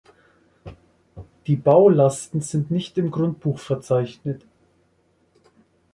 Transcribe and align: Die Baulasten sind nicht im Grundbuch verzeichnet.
Die 1.45 1.55
Baulasten 1.55 2.41
sind 2.41 2.71
nicht 2.71 2.97
im 2.97 3.11
Grundbuch 3.11 3.59
verzeichnet. 3.59 4.43